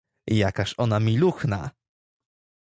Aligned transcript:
"jakaż 0.37 0.75
ona 0.77 0.99
miluchna!" 0.99 1.61